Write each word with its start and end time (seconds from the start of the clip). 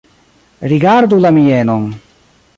Rigardu 0.71 1.19
la 1.27 1.31
mienon! 1.37 1.87